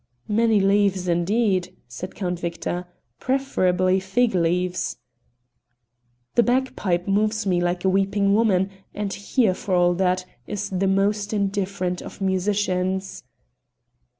"Many 0.27 0.59
leaves, 0.59 1.07
indeed," 1.07 1.77
said 1.87 2.15
Count 2.15 2.39
Victor 2.39 2.85
"preferably 3.19 3.99
fig 3.99 4.33
leaves." 4.33 4.97
"The 6.33 6.41
bagpipe 6.41 7.07
moves 7.07 7.45
me 7.45 7.61
like 7.61 7.85
a 7.85 7.89
weeping 7.89 8.33
woman, 8.33 8.71
and 8.95 9.13
here, 9.13 9.53
for 9.53 9.75
all 9.75 9.93
that, 9.93 10.25
is 10.47 10.71
the 10.71 10.87
most 10.87 11.33
indifferent 11.33 12.01
of 12.01 12.19
musicians." 12.19 13.23